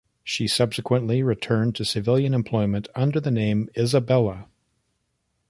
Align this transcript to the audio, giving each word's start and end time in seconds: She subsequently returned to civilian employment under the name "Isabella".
She 0.23 0.47
subsequently 0.47 1.21
returned 1.21 1.75
to 1.75 1.85
civilian 1.85 2.33
employment 2.33 2.87
under 2.95 3.19
the 3.19 3.29
name 3.29 3.69
"Isabella". 3.77 4.47